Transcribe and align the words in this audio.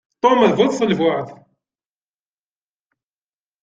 Tom 0.21 0.39
d 0.49 0.51
bu 0.57 0.65
tṣelbuɛt. 0.71 1.27